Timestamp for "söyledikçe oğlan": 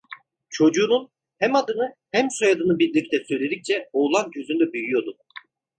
3.27-4.31